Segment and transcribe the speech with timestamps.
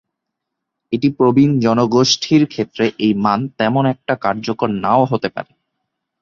[0.93, 5.51] এটি প্রবীণ জনগোষ্ঠীর ক্ষেত্রে এই মান তেমন একটা কার্যকর নাও হতে পারে।